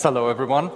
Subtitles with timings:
[0.00, 0.70] Yes, hello everyone.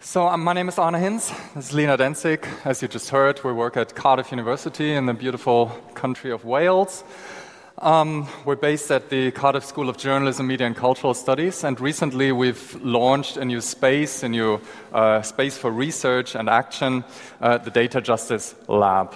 [0.00, 1.32] So um, my name is Arne Hintz.
[1.54, 2.48] This is Lina Dencik.
[2.66, 7.04] As you just heard, we work at Cardiff University in the beautiful country of Wales.
[7.78, 12.32] Um, we're based at the Cardiff School of Journalism, Media and Cultural Studies, and recently
[12.32, 14.60] we've launched a new space, a new
[14.92, 17.04] uh, space for research and action,
[17.40, 19.14] uh, the Data Justice Lab.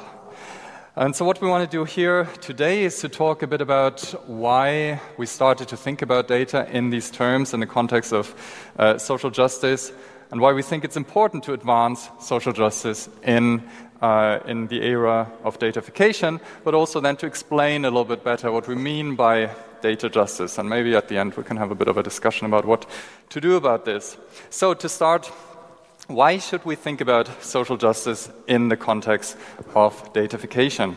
[0.95, 4.03] And so, what we want to do here today is to talk a bit about
[4.27, 8.35] why we started to think about data in these terms in the context of
[8.79, 9.91] uh, social justice,
[10.31, 13.63] and why we think it's important to advance social justice in,
[14.03, 18.53] uh, in the era of datafication, but also then to explain a little bit better
[18.53, 19.49] what we mean by
[19.81, 20.59] data justice.
[20.59, 22.85] And maybe at the end we can have a bit of a discussion about what
[23.31, 24.19] to do about this.
[24.51, 25.33] So, to start,
[26.09, 29.37] why should we think about social justice in the context
[29.75, 30.97] of datafication?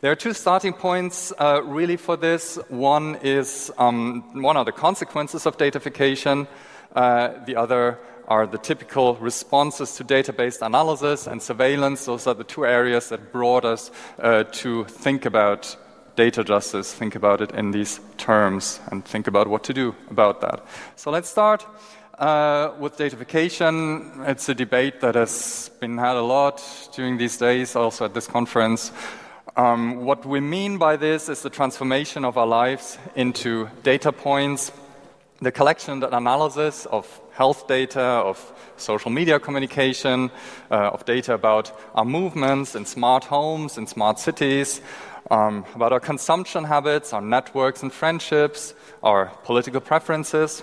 [0.00, 2.58] There are two starting points uh, really for this.
[2.68, 6.46] One is um, one are the consequences of datafication.
[6.94, 12.06] Uh, the other are the typical responses to database analysis and surveillance.
[12.06, 15.76] Those are the two areas that brought us uh, to think about
[16.16, 20.40] data justice, think about it in these terms, and think about what to do about
[20.40, 20.64] that.
[20.96, 21.66] So let's start.
[22.20, 26.62] Uh, with datafication, it's a debate that has been had a lot
[26.94, 28.92] during these days, also at this conference.
[29.56, 34.70] Um, what we mean by this is the transformation of our lives into data points,
[35.40, 40.30] the collection and analysis of health data, of social media communication,
[40.70, 44.82] uh, of data about our movements in smart homes, in smart cities,
[45.30, 50.62] um, about our consumption habits, our networks and friendships, our political preferences.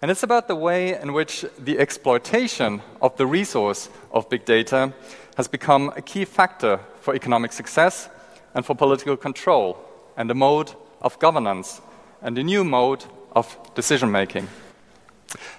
[0.00, 4.92] And it's about the way in which the exploitation of the resource of big data
[5.36, 8.08] has become a key factor for economic success
[8.54, 9.76] and for political control,
[10.16, 11.80] and a mode of governance,
[12.22, 14.48] and a new mode of decision making.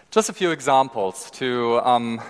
[0.10, 2.22] Just a few examples to um,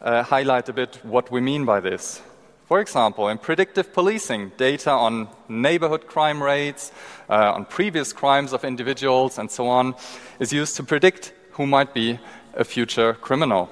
[0.00, 2.20] uh, highlight a bit what we mean by this.
[2.66, 6.90] For example, in predictive policing, data on neighborhood crime rates,
[7.28, 9.94] uh, on previous crimes of individuals, and so on,
[10.40, 12.18] is used to predict who might be
[12.54, 13.68] a future criminal.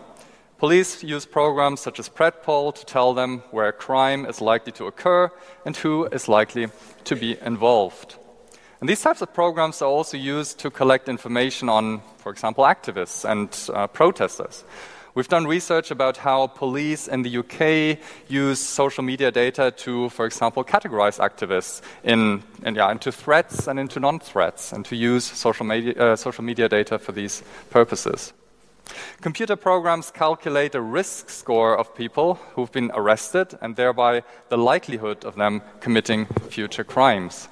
[0.59, 5.31] Police use programs such as PredPol to tell them where crime is likely to occur
[5.65, 6.69] and who is likely
[7.05, 8.17] to be involved.
[8.81, 13.25] And these types of programs are also used to collect information on, for example, activists
[13.25, 14.65] and uh, protesters.
[15.15, 17.99] We've done research about how police in the UK
[18.29, 23.81] use social media data to, for example, categorize activists in, in yeah, into threats and
[23.81, 28.33] into non threats, and to use social media, uh, social media data for these purposes.
[29.21, 35.25] Computer programs calculate a risk score of people who've been arrested and thereby the likelihood
[35.25, 37.49] of them committing future crimes.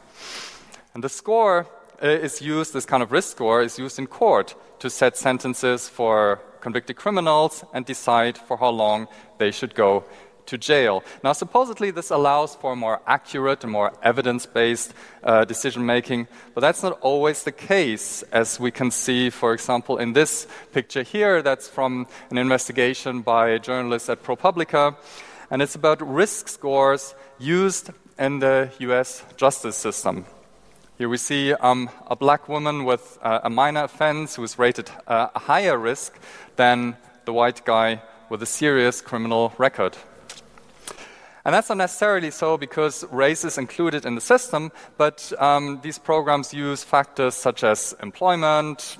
[0.94, 1.66] And the score
[2.02, 5.88] uh, is used, this kind of risk score is used in court to set sentences
[5.88, 9.08] for convicted criminals and decide for how long
[9.38, 10.04] they should go
[10.48, 11.04] to jail.
[11.22, 16.62] Now, supposedly, this allows for more accurate and more evidence based uh, decision making, but
[16.62, 21.42] that's not always the case, as we can see, for example, in this picture here.
[21.42, 24.97] That's from an investigation by journalists at ProPublica,
[25.50, 30.24] and it's about risk scores used in the US justice system.
[30.98, 34.91] Here we see um, a black woman with uh, a minor offense who is rated
[35.06, 36.19] uh, a higher risk
[36.56, 39.97] than the white guy with a serious criminal record.
[41.44, 46.00] And that's not necessarily so because race is included in the system, but um, these
[46.00, 48.98] programs use factors such as employment,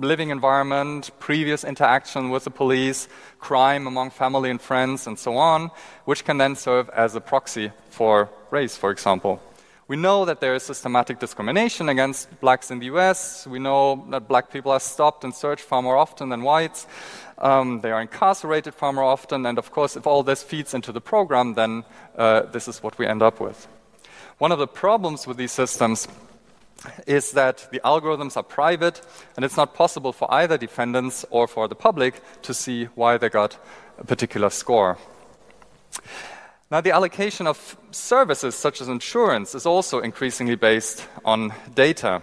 [0.00, 3.06] living environment, previous interaction with the police,
[3.38, 5.70] crime among family and friends, and so on,
[6.04, 9.40] which can then serve as a proxy for race, for example.
[9.88, 13.46] We know that there is systematic discrimination against blacks in the US.
[13.46, 16.86] We know that black people are stopped and searched far more often than whites.
[17.38, 19.46] Um, they are incarcerated far more often.
[19.46, 21.84] And of course, if all this feeds into the program, then
[22.18, 23.66] uh, this is what we end up with.
[24.36, 26.06] One of the problems with these systems
[27.06, 29.00] is that the algorithms are private
[29.36, 33.30] and it's not possible for either defendants or for the public to see why they
[33.30, 33.56] got
[33.98, 34.98] a particular score.
[36.70, 42.20] Now, the allocation of services such as insurance is also increasingly based on data.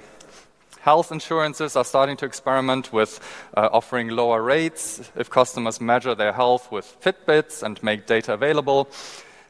[0.81, 3.19] Health insurances are starting to experiment with
[3.57, 8.87] uh, offering lower rates if customers measure their health with Fitbits and make data available.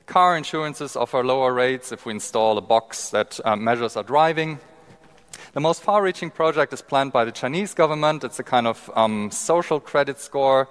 [0.05, 4.59] Car insurances offer lower rates if we install a box that uh, measures our driving.
[5.51, 8.23] The most far reaching project is planned by the Chinese government.
[8.23, 10.69] It's a kind of um, social credit score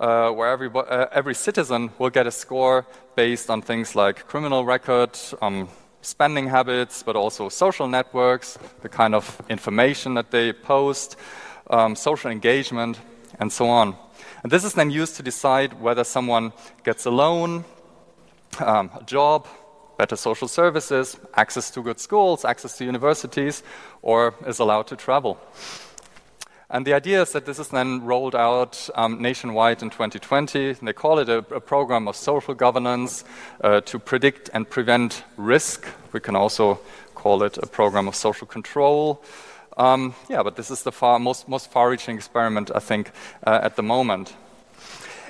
[0.00, 4.64] uh, where every, uh, every citizen will get a score based on things like criminal
[4.64, 5.68] record, um,
[6.00, 11.16] spending habits, but also social networks, the kind of information that they post,
[11.68, 12.98] um, social engagement,
[13.38, 13.94] and so on.
[14.42, 16.52] And this is then used to decide whether someone
[16.82, 17.64] gets a loan,
[18.58, 19.46] um, a job,
[19.98, 23.62] better social services, access to good schools, access to universities,
[24.00, 25.38] or is allowed to travel.
[26.72, 30.74] And the idea is that this is then rolled out um, nationwide in 2020.
[30.74, 33.24] They call it a, a program of social governance
[33.60, 35.84] uh, to predict and prevent risk.
[36.12, 36.78] We can also
[37.16, 39.20] call it a program of social control.
[39.76, 43.10] Um, yeah, but this is the far, most, most far reaching experiment, I think,
[43.44, 44.32] uh, at the moment.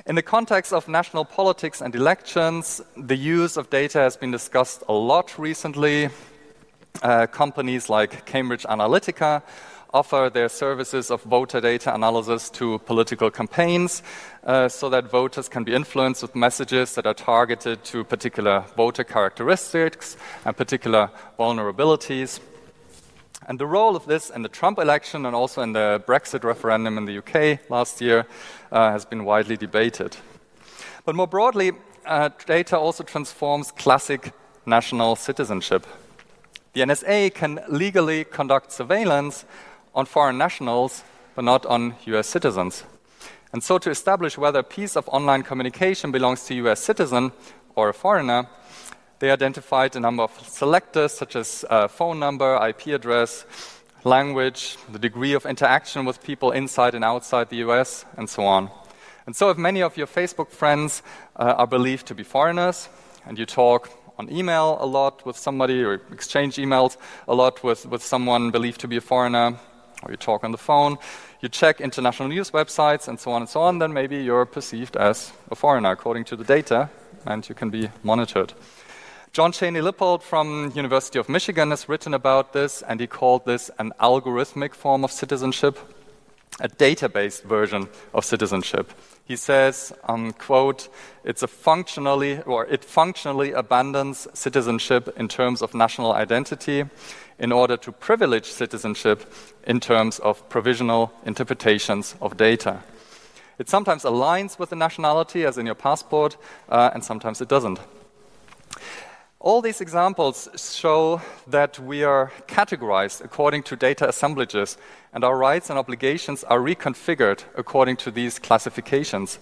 [0.05, 4.83] In the context of national politics and elections, the use of data has been discussed
[4.87, 6.09] a lot recently.
[7.01, 9.41] Uh, companies like Cambridge Analytica
[9.93, 14.03] offer their services of voter data analysis to political campaigns
[14.45, 19.03] uh, so that voters can be influenced with messages that are targeted to particular voter
[19.03, 22.39] characteristics and particular vulnerabilities.
[23.47, 26.97] And the role of this in the Trump election and also in the Brexit referendum
[26.97, 28.25] in the UK last year
[28.71, 30.15] uh, has been widely debated.
[31.05, 31.71] But more broadly,
[32.05, 34.33] uh, data also transforms classic
[34.65, 35.87] national citizenship.
[36.73, 39.43] The NSA can legally conduct surveillance
[39.93, 41.03] on foreign nationals,
[41.35, 42.83] but not on US citizens.
[43.53, 47.31] And so, to establish whether a piece of online communication belongs to a US citizen
[47.75, 48.47] or a foreigner,
[49.19, 53.45] they identified a number of selectors, such as uh, phone number, IP address,
[54.03, 58.71] language, the degree of interaction with people inside and outside the US, and so on.
[59.25, 61.03] And so, if many of your Facebook friends
[61.35, 62.87] uh, are believed to be foreigners,
[63.25, 66.95] and you talk on email a lot with somebody, or exchange emails
[67.27, 69.57] a lot with, with someone believed to be a foreigner,
[70.03, 70.97] or you talk on the phone,
[71.41, 74.95] you check international news websites, and so on and so on, then maybe you're perceived
[74.97, 76.89] as a foreigner according to the data,
[77.25, 78.53] and you can be monitored.
[79.33, 83.71] John Cheney Lippold from University of Michigan has written about this, and he called this
[83.79, 85.79] an algorithmic form of citizenship,
[86.59, 88.91] a data-based version of citizenship.
[89.25, 90.89] He says, um, quote,
[91.23, 96.85] it's a functionally, or it functionally abandons citizenship in terms of national identity
[97.39, 99.33] in order to privilege citizenship
[99.65, 102.83] in terms of provisional interpretations of data.
[103.57, 106.37] It sometimes aligns with the nationality, as in your passport,
[106.69, 107.79] uh, and sometimes it doesn't.
[109.43, 114.77] All these examples show that we are categorized according to data assemblages,
[115.13, 119.39] and our rights and obligations are reconfigured according to these classifications.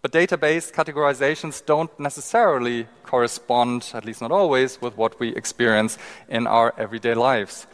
[0.00, 6.46] But database categorizations don't necessarily correspond, at least not always, with what we experience in
[6.46, 7.66] our everyday lives,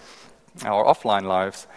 [0.64, 1.68] our offline lives.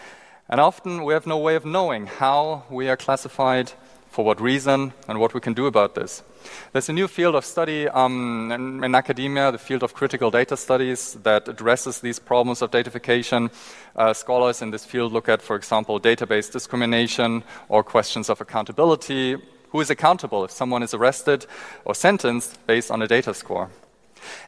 [0.50, 3.74] And often we have no way of knowing how we are classified,
[4.10, 6.24] for what reason, and what we can do about this.
[6.72, 10.58] There's a new field of study um, in, in, academia, the field of critical data
[10.58, 13.52] studies, that addresses these problems of datafication.
[13.96, 19.38] Uh, scholars in this field look at, for example, database discrimination or questions of accountability,
[19.70, 21.46] who is accountable if someone is arrested
[21.86, 23.70] or sentenced based on a data score?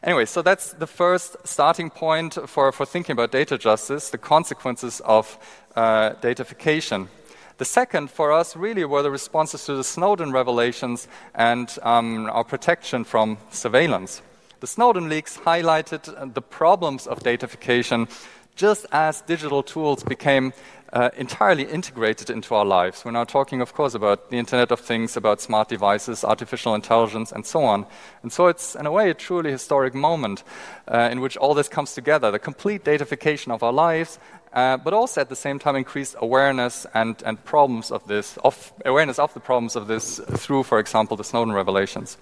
[0.02, 5.00] Anyway, so that's the first starting point for, for thinking about data justice, the consequences
[5.04, 5.38] of
[5.76, 7.08] uh, datafication.
[7.56, 12.42] The second for us really were the responses to the Snowden revelations and um, our
[12.42, 14.22] protection from surveillance.
[14.58, 18.08] The Snowden leaks highlighted the problems of datafication
[18.56, 20.52] just as digital tools became
[20.92, 23.04] uh, entirely integrated into our lives.
[23.04, 27.32] We're now talking, of course, about the Internet of Things, about smart devices, artificial intelligence,
[27.32, 27.86] and so on.
[28.22, 30.44] And so it's, in a way, a truly historic moment
[30.86, 34.20] uh, in which all this comes together the complete datafication of our lives,
[34.54, 38.72] uh, but also at the same time increased awareness and, and problems of this, of
[38.84, 42.16] awareness of the problems of this through, for example, the Snowden revelations.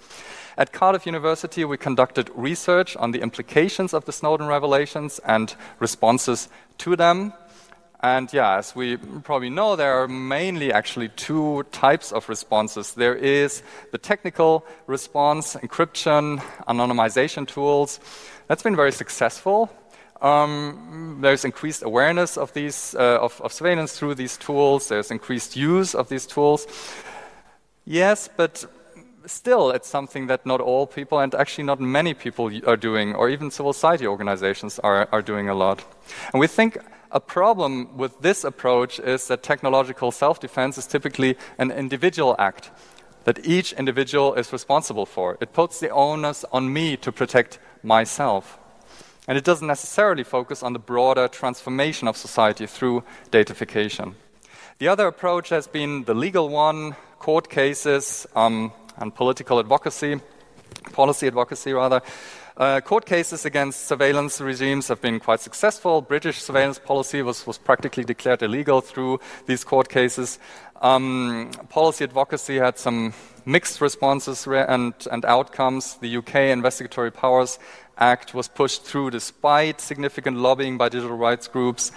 [0.57, 6.49] At Cardiff University, we conducted research on the implications of the Snowden revelations and responses
[6.79, 7.33] to them.
[8.01, 12.93] And yeah, as we probably know, there are mainly actually two types of responses.
[12.93, 17.99] There is the technical response, encryption, anonymization tools.
[18.47, 19.71] That's been very successful.
[20.23, 24.87] Um, there's increased awareness of these uh, of, of surveillance through these tools.
[24.87, 26.65] There's increased use of these tools.
[27.85, 28.65] Yes, but
[29.25, 33.29] still, it's something that not all people, and actually not many people, are doing, or
[33.29, 35.83] even civil society organizations are, are doing a lot.
[36.31, 36.77] And we think
[37.11, 42.71] a problem with this approach is that technological self defense is typically an individual act
[43.25, 45.37] that each individual is responsible for.
[45.41, 48.59] It puts the onus on me to protect myself.
[49.27, 54.15] And it doesn't necessarily focus on the broader transformation of society through datafication.
[54.79, 60.19] The other approach has been the legal one, court cases, um, and political advocacy,
[60.91, 62.01] policy advocacy rather.
[62.55, 66.01] Uh, court cases against surveillance regimes have been quite successful.
[66.01, 70.37] British surveillance policy was, was practically declared illegal through these court cases.
[70.81, 73.13] Um, policy advocacy had some
[73.45, 75.95] mixed responses and, and outcomes.
[75.95, 77.57] The UK Investigatory Powers
[77.97, 81.91] Act was pushed through despite significant lobbying by digital rights groups.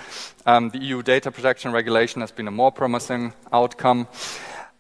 [0.45, 4.07] Um, the EU data protection regulation has been a more promising outcome.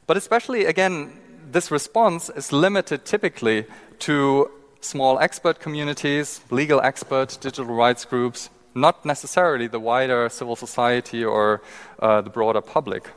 [0.06, 1.18] But especially, again,
[1.50, 3.66] this response is limited typically
[4.00, 11.25] to small expert communities, legal expert, digital rights groups, not necessarily the wider civil society
[11.25, 11.62] or
[11.99, 13.11] uh, the broader public.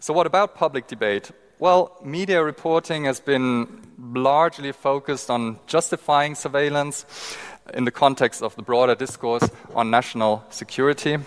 [0.00, 1.30] So, what about public debate?
[1.60, 7.06] Well, media reporting has been largely focused on justifying surveillance
[7.72, 11.18] in the context of the broader discourse on national security.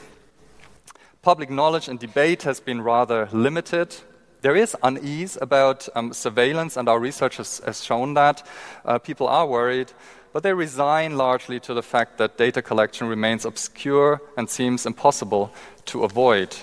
[1.21, 3.95] Public knowledge and debate has been rather limited.
[4.41, 8.45] There is unease about um, surveillance, and our research has, has shown that.
[8.83, 9.93] Uh, people are worried,
[10.33, 15.53] but they resign largely to the fact that data collection remains obscure and seems impossible
[15.85, 16.53] to avoid.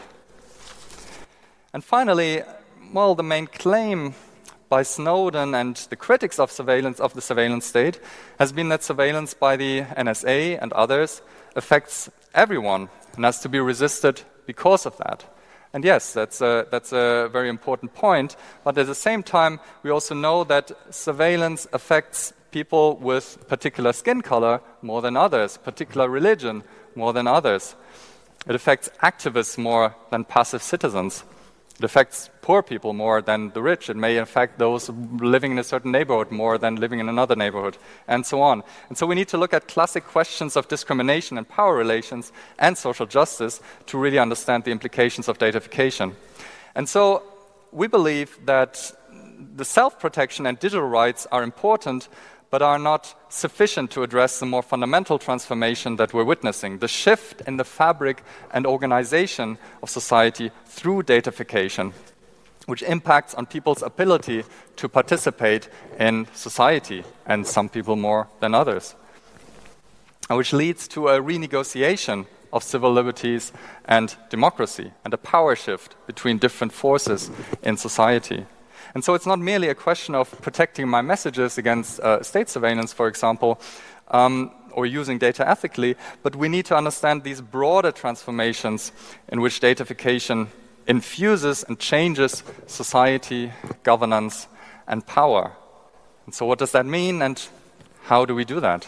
[1.72, 2.42] And finally,
[2.94, 4.14] well, the main claim
[4.68, 7.98] by Snowden and the critics of surveillance of the surveillance state
[8.38, 11.20] has been that surveillance by the NSA and others
[11.56, 15.24] affects everyone and has to be resisted because of that.
[15.72, 18.36] And yes, that's a, that's a very important point.
[18.62, 24.22] But at the same time, we also know that surveillance affects people with particular skin
[24.22, 26.62] color more than others, particular religion
[26.94, 27.74] more than others.
[28.46, 31.24] It affects activists more than passive citizens.
[31.78, 33.90] It affects poor people more than the rich.
[33.90, 37.76] It may affect those living in a certain neighborhood more than living in another neighborhood,
[38.06, 38.62] and so on.
[38.88, 42.78] And so we need to look at classic questions of discrimination and power relations and
[42.78, 46.14] social justice to really understand the implications of datafication.
[46.76, 47.24] And so
[47.72, 48.92] we believe that
[49.56, 52.08] the self protection and digital rights are important,
[52.54, 57.40] but are not sufficient to address the more fundamental transformation that we're witnessing the shift
[57.48, 61.92] in the fabric and organization of society through datafication,
[62.66, 64.44] which impacts on people's ability
[64.76, 65.68] to participate
[65.98, 68.94] in society, and some people more than others,
[70.30, 73.52] and which leads to a renegotiation of civil liberties
[73.86, 77.32] and democracy, and a power shift between different forces
[77.64, 78.46] in society.
[78.94, 82.92] And so it's not merely a question of protecting my messages against uh, state surveillance,
[82.92, 83.60] for example,
[84.08, 88.92] um, or using data ethically, but we need to understand these broader transformations
[89.28, 90.48] in which datafication
[90.86, 94.46] infuses and changes society, governance,
[94.86, 95.52] and power.
[96.26, 97.40] And so, what does that mean, and
[98.04, 98.86] how do we do that?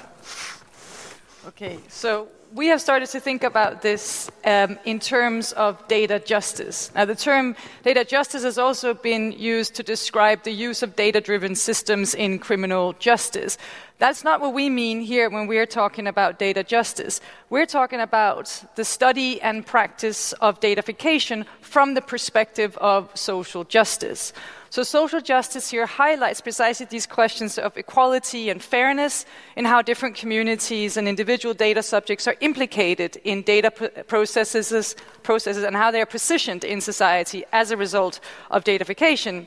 [1.49, 6.91] Okay, so we have started to think about this um, in terms of data justice.
[6.95, 11.21] Now, the term data justice has also been used to describe the use of data
[11.21, 13.59] driven systems in criminal justice.
[13.99, 17.21] That's not what we mean here when we're talking about data justice.
[17.51, 24.33] We're talking about the study and practice of datafication from the perspective of social justice.
[24.77, 29.25] So, social justice here highlights precisely these questions of equality and fairness
[29.57, 33.71] in how different communities and individual data subjects are implicated in data
[34.07, 39.47] processes, processes and how they are positioned in society as a result of datafication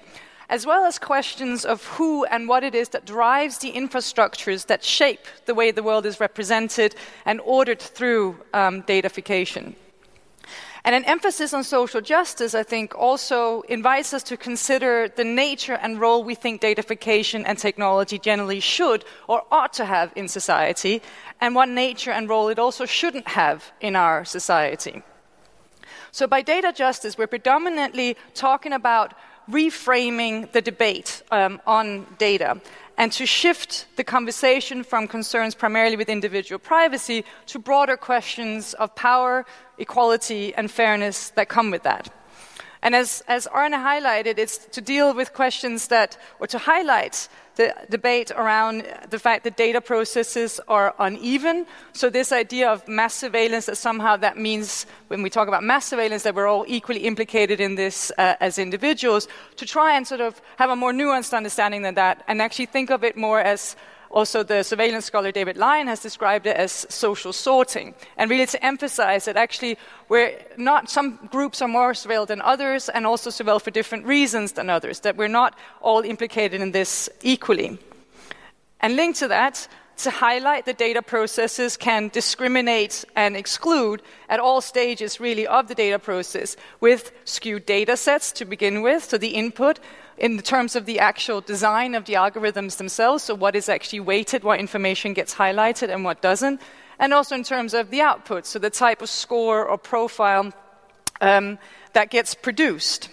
[0.50, 4.84] as well as questions of who and what it is that drives the infrastructures that
[4.84, 9.76] shape the way the world is represented and ordered through um, datafication.
[10.86, 15.74] And an emphasis on social justice, I think, also invites us to consider the nature
[15.74, 21.02] and role we think datafication and technology generally should or ought to have in society,
[21.42, 25.04] and what nature and role it also shouldn't have in our society.
[26.12, 29.14] So, by data justice, we're predominantly talking about
[29.50, 32.62] reframing the debate um, on data
[33.00, 38.94] and to shift the conversation from concerns primarily with individual privacy to broader questions of
[38.94, 39.46] power,
[39.78, 42.14] equality, and fairness that come with that.
[42.82, 47.30] And as, as Arne highlighted, it's to deal with questions that, or to highlight
[47.60, 51.66] the debate around the fact that data processes are uneven.
[51.92, 55.86] So this idea of mass surveillance that somehow that means when we talk about mass
[55.86, 60.22] surveillance that we're all equally implicated in this uh, as individuals, to try and sort
[60.22, 63.76] of have a more nuanced understanding than that and actually think of it more as
[64.12, 68.66] also, the surveillance scholar David Lyon has described it as social sorting, and really to
[68.66, 73.62] emphasize that actually we're not some groups are more surveilled than others, and also surveilled
[73.62, 75.02] for different reasons than others.
[75.02, 77.78] That we're not all implicated in this equally.
[78.80, 84.62] And linked to that, to highlight the data processes can discriminate and exclude at all
[84.62, 89.36] stages, really, of the data process with skewed data sets to begin with, so the
[89.36, 89.80] input,
[90.20, 94.44] in terms of the actual design of the algorithms themselves, so what is actually weighted,
[94.44, 96.62] what information gets highlighted, and what doesn't,
[97.00, 100.52] and also in terms of the output, so the type of score or profile
[101.22, 101.58] um,
[101.94, 103.10] that gets produced.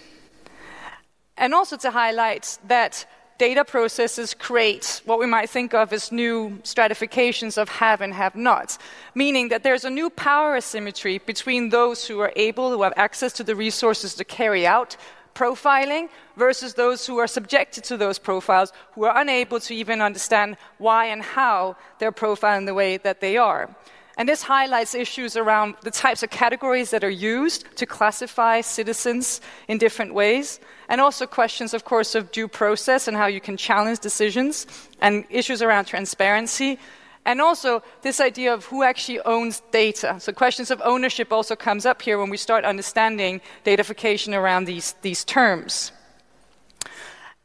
[1.37, 3.05] And also to highlight that
[3.37, 8.35] data processes create what we might think of as new stratifications of have and have
[8.35, 8.79] nots,
[9.15, 13.31] meaning that there's a new power asymmetry between those who are able, who have access
[13.33, 14.97] to the resources to carry out
[15.37, 20.57] profiling versus those who are subjected to those profiles who are unable to even understand
[20.79, 23.69] why and how they're profiled in the way that they are.
[24.17, 29.41] And this highlights issues around the types of categories that are used to classify citizens
[29.67, 33.57] in different ways, and also questions, of course, of due process and how you can
[33.57, 34.65] challenge decisions,
[35.01, 36.79] and issues around transparency,
[37.27, 40.15] and also this idea of who actually owns data.
[40.17, 44.95] So questions of ownership also comes up here when we start understanding datafication around these,
[45.01, 45.91] these terms.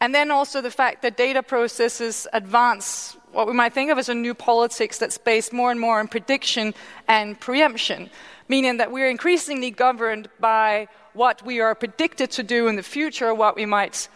[0.01, 4.09] And then also the fact that data processes advance what we might think of as
[4.09, 6.75] a new politics that's based more and more on prediction
[7.09, 8.09] and preemption,
[8.47, 13.35] meaning that we're increasingly governed by what we are predicted to do in the future,
[13.35, 14.09] what we might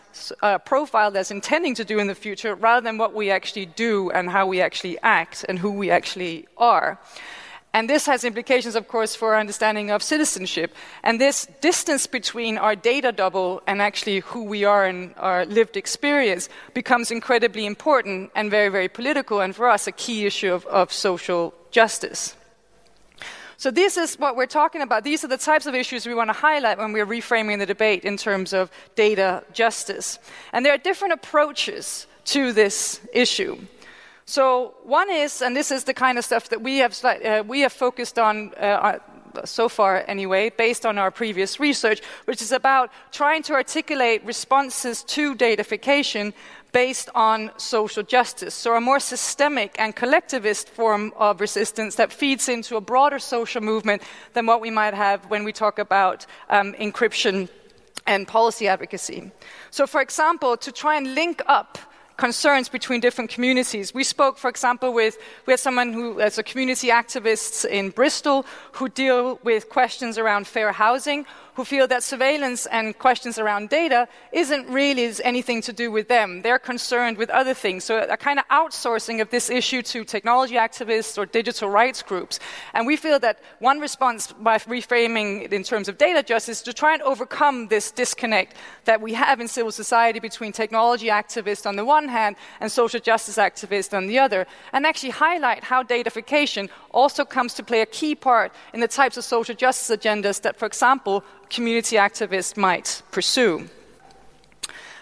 [0.42, 4.10] uh, profile as intending to do in the future, rather than what we actually do
[4.10, 6.98] and how we actually act and who we actually are.
[7.72, 10.74] And this has implications, of course, for our understanding of citizenship.
[11.02, 15.76] And this distance between our data double and actually who we are in our lived
[15.76, 20.64] experience becomes incredibly important and very, very political, and for us, a key issue of,
[20.66, 22.35] of social justice.
[23.58, 25.04] So, this is what we're talking about.
[25.04, 28.04] These are the types of issues we want to highlight when we're reframing the debate
[28.04, 30.18] in terms of data justice.
[30.52, 33.58] And there are different approaches to this issue.
[34.26, 37.60] So one is, and this is the kind of stuff that we have, uh, we
[37.60, 38.98] have focused on uh,
[39.44, 45.02] so far anyway, based on our previous research, which is about trying to articulate responses
[45.04, 46.32] to datafication
[46.72, 48.54] based on social justice.
[48.54, 53.62] So, a more systemic and collectivist form of resistance that feeds into a broader social
[53.62, 54.02] movement
[54.34, 57.48] than what we might have when we talk about um, encryption
[58.06, 59.30] and policy advocacy.
[59.70, 61.78] So, for example, to try and link up
[62.16, 63.92] concerns between different communities.
[63.92, 68.46] We spoke, for example, with we had someone who is a community activist in Bristol
[68.72, 71.26] who deal with questions around fair housing,
[71.56, 76.42] who feel that surveillance and questions around data isn't really anything to do with them.
[76.42, 77.84] They're concerned with other things.
[77.84, 82.38] So a kind of outsourcing of this issue to technology activists or digital rights groups.
[82.74, 86.74] And we feel that one response by reframing it in terms of data justice to
[86.74, 91.76] try and overcome this disconnect that we have in civil society between technology activists on
[91.76, 96.68] the one hand and social justice activists on the other, and actually highlight how datafication
[96.90, 100.58] also comes to play a key part in the types of social justice agendas that,
[100.58, 103.68] for example, community activists might pursue.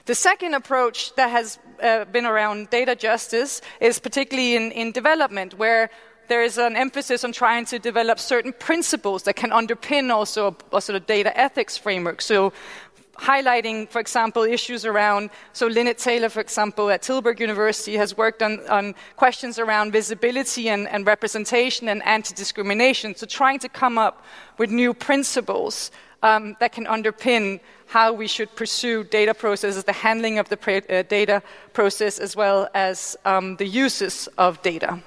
[0.06, 5.54] The second approach that has uh, been around data justice is particularly in, in development,
[5.54, 5.90] where
[6.28, 10.76] there is an emphasis on trying to develop certain principles that can underpin also a,
[10.76, 12.22] a sort of data ethics framework.
[12.22, 12.52] So,
[13.16, 15.30] highlighting, for example, issues around.
[15.52, 20.68] So, Linnet Taylor, for example, at Tilburg University, has worked on, on questions around visibility
[20.68, 23.14] and, and representation and anti discrimination.
[23.14, 24.24] So, trying to come up
[24.58, 25.90] with new principles
[26.24, 31.02] um, that can underpin how we should pursue data processes, the handling of the uh,
[31.02, 31.42] data
[31.74, 34.98] process, as well as um, the uses of data.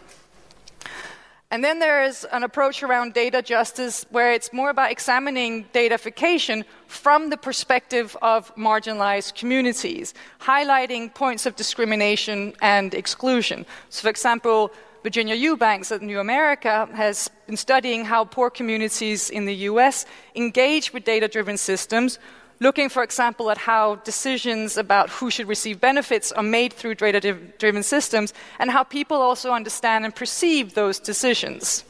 [1.49, 6.65] And then there is an approach around data justice where it's more about examining datafication
[6.87, 13.65] from the perspective of marginalized communities, highlighting points of discrimination and exclusion.
[13.89, 14.71] So, for example,
[15.07, 20.91] Virginia Eubanks at New America has been studying how poor communities in the US engage
[20.91, 22.19] with data driven systems,
[22.59, 27.21] looking, for example, at how decisions about who should receive benefits are made through data
[27.57, 31.85] driven systems, and how people also understand and perceive those decisions.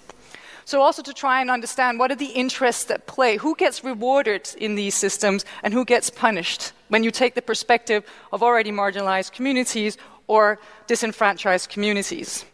[0.65, 4.47] So, also to try and understand what are the interests at play, who gets rewarded
[4.59, 9.31] in these systems, and who gets punished when you take the perspective of already marginalized
[9.31, 12.45] communities or disenfranchised communities.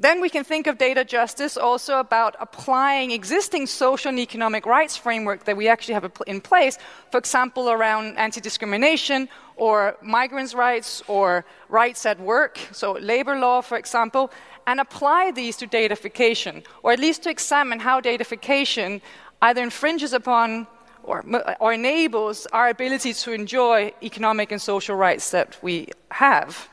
[0.00, 4.96] Then we can think of data justice also about applying existing social and economic rights
[4.96, 6.78] framework that we actually have in place,
[7.10, 13.60] for example, around anti discrimination or migrants' rights or rights at work, so labor law,
[13.60, 14.30] for example,
[14.68, 19.00] and apply these to datafication, or at least to examine how datafication
[19.42, 20.68] either infringes upon
[21.02, 21.24] or,
[21.58, 26.68] or enables our ability to enjoy economic and social rights that we have.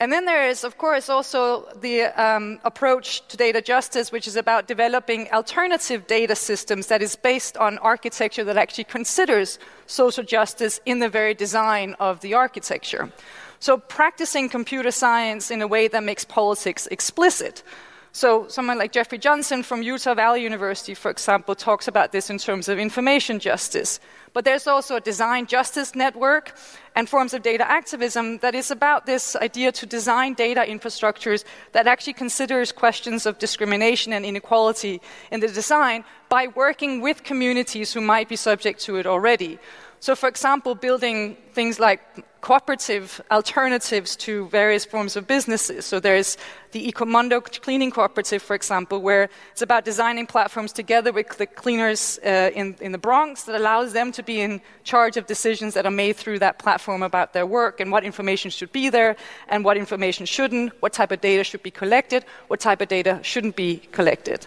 [0.00, 4.36] And then there is, of course, also the um, approach to data justice, which is
[4.36, 10.80] about developing alternative data systems that is based on architecture that actually considers social justice
[10.86, 13.10] in the very design of the architecture.
[13.58, 17.64] So, practicing computer science in a way that makes politics explicit.
[18.12, 22.38] So, someone like Jeffrey Johnson from Utah Valley University, for example, talks about this in
[22.38, 24.00] terms of information justice.
[24.32, 26.56] But there's also a design justice network
[26.96, 31.86] and forms of data activism that is about this idea to design data infrastructures that
[31.86, 38.00] actually considers questions of discrimination and inequality in the design by working with communities who
[38.00, 39.58] might be subject to it already.
[40.00, 42.00] So, for example, building things like
[42.40, 45.86] cooperative alternatives to various forms of businesses.
[45.86, 46.36] So, there's
[46.70, 52.20] the Ecomundo Cleaning Cooperative, for example, where it's about designing platforms together with the cleaners
[52.24, 55.84] uh, in, in the Bronx that allows them to be in charge of decisions that
[55.84, 59.16] are made through that platform about their work and what information should be there
[59.48, 63.18] and what information shouldn't, what type of data should be collected, what type of data
[63.22, 64.46] shouldn't be collected.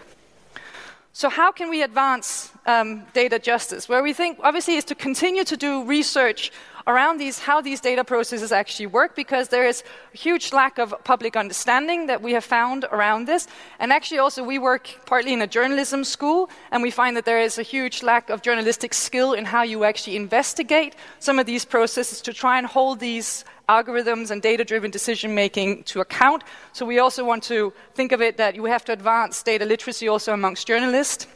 [1.14, 3.86] So, how can we advance um, data justice?
[3.86, 6.50] Where we think, obviously, is to continue to do research
[6.86, 10.94] around these, how these data processes actually work, because there is a huge lack of
[11.04, 13.46] public understanding that we have found around this.
[13.78, 17.42] And actually, also, we work partly in a journalism school, and we find that there
[17.42, 21.66] is a huge lack of journalistic skill in how you actually investigate some of these
[21.66, 26.44] processes to try and hold these algorithms and data driven decision making to account.
[26.72, 30.08] So we also want to think of it that you have to advance data literacy
[30.08, 31.26] also amongst journalists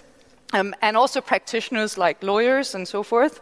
[0.52, 3.40] um, and also practitioners like lawyers and so forth.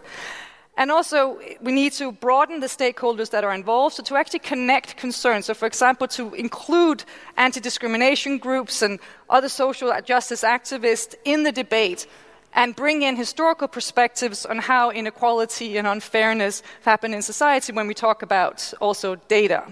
[0.77, 4.97] And also, we need to broaden the stakeholders that are involved, so to actually connect
[4.97, 5.47] concerns.
[5.47, 7.05] So, for example, to include
[7.37, 8.99] anti discrimination groups and
[9.31, 12.09] other social justice activists in the debate
[12.55, 17.95] and bring in historical perspectives on how inequality and unfairness happen in society when we
[17.95, 19.65] talk about also data.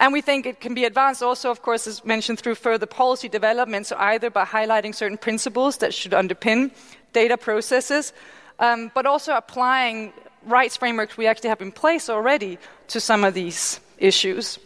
[0.00, 3.28] And we think it can be advanced also, of course, as mentioned, through further policy
[3.28, 6.72] development, so either by highlighting certain principles that should underpin
[7.12, 8.12] data processes,
[8.58, 10.12] um, but also applying
[10.46, 14.58] rights frameworks we actually have in place already to some of these issues.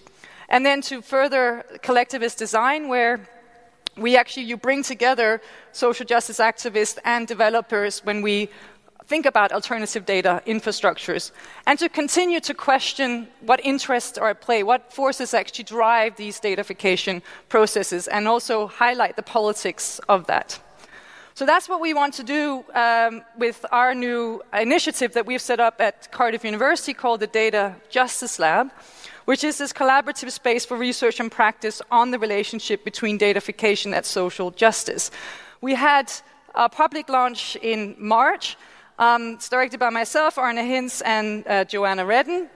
[0.48, 3.20] And then to further collectivist design, where
[3.98, 5.42] we actually you bring together
[5.78, 8.48] social justice activists and developers when we
[9.06, 11.30] think about alternative data infrastructures
[11.66, 16.40] and to continue to question what interests are at play, what forces actually drive these
[16.40, 20.60] datafication processes, and also highlight the politics of that.
[21.34, 25.60] So that's what we want to do um, with our new initiative that we've set
[25.60, 28.72] up at Cardiff University called the Data Justice Lab
[29.28, 34.02] which is this collaborative space for research and practice on the relationship between datafication and
[34.06, 35.10] social justice.
[35.60, 36.12] We had
[36.54, 38.56] a public launch in March.
[38.98, 42.48] Um, it's directed by myself, Arne Hintz, and uh, Joanna Redden.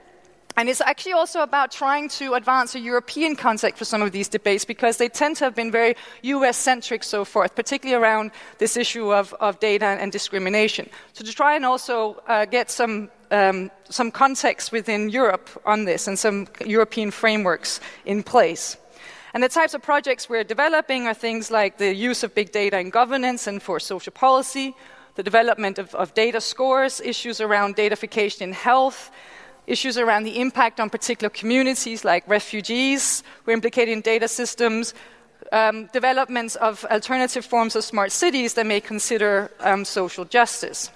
[0.55, 4.27] And it's actually also about trying to advance a European context for some of these
[4.27, 8.77] debates because they tend to have been very US centric so forth, particularly around this
[8.77, 10.89] issue of, of data and discrimination.
[11.13, 16.07] So, to try and also uh, get some um, some context within Europe on this
[16.07, 18.77] and some European frameworks in place.
[19.33, 22.79] And the types of projects we're developing are things like the use of big data
[22.79, 24.75] in governance and for social policy,
[25.15, 29.09] the development of, of data scores, issues around datafication in health,
[29.65, 34.93] issues around the impact on particular communities like refugees implicated in data systems,
[35.51, 40.91] um, developments of alternative forms of smart cities that may consider um, social justice.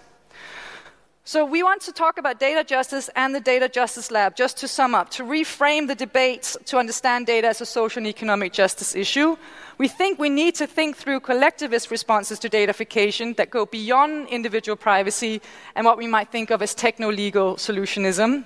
[1.27, 4.67] So, we want to talk about data justice and the Data Justice Lab, just to
[4.69, 8.95] sum up, to reframe the debate to understand data as a social and economic justice
[8.95, 9.35] issue.
[9.77, 14.77] We think we need to think through collectivist responses to datafication that go beyond individual
[14.77, 15.41] privacy
[15.75, 18.45] and what we might think of as techno legal solutionism.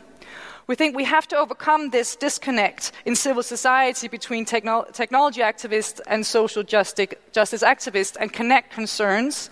[0.66, 6.02] We think we have to overcome this disconnect in civil society between techno- technology activists
[6.08, 9.52] and social justice activists and connect concerns.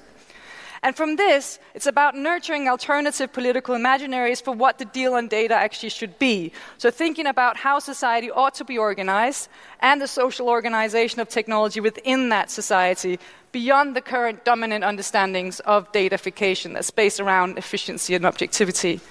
[0.81, 5.53] And from this, it's about nurturing alternative political imaginaries for what the deal on data
[5.53, 6.51] actually should be.
[6.77, 9.49] So, thinking about how society ought to be organized
[9.81, 13.19] and the social organization of technology within that society
[13.51, 19.01] beyond the current dominant understandings of datafication that's based around efficiency and objectivity.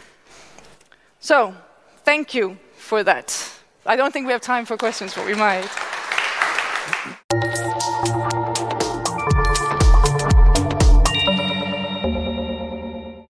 [1.20, 1.54] So,
[2.04, 3.52] thank you for that.
[3.84, 5.68] I don't think we have time for questions, but we might.